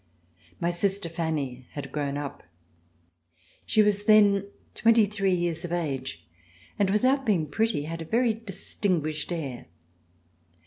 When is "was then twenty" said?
3.83-5.05